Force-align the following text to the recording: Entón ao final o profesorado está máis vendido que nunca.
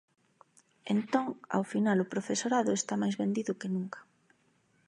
Entón 0.95 1.27
ao 1.55 1.63
final 1.73 1.97
o 2.01 2.09
profesorado 2.13 2.71
está 2.73 2.93
máis 3.01 3.15
vendido 3.21 3.57
que 3.59 3.71
nunca. 3.75 3.99